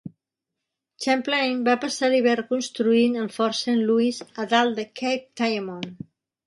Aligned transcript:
Champlain 1.05 1.59
va 1.67 1.75
passar 1.85 2.09
l'hivern 2.15 2.47
construint 2.55 3.21
el 3.27 3.31
fort 3.37 3.59
Saint-Louis 3.61 4.25
a 4.45 4.51
dalt 4.57 4.81
de 4.83 4.89
Cape 5.03 5.29
Diamond. 5.45 6.07